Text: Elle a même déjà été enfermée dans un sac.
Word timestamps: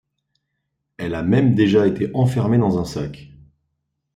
Elle 0.97 1.13
a 1.13 1.21
même 1.21 1.53
déjà 1.53 1.85
été 1.85 2.09
enfermée 2.15 2.57
dans 2.57 2.79
un 2.79 2.85
sac. 2.85 3.29